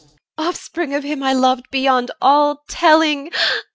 Offspring 0.35 0.95
of 0.95 1.03
him 1.03 1.21
I 1.21 1.33
loved 1.33 1.67
beyond 1.69 2.09
all 2.19 2.63
telling! 2.67 3.29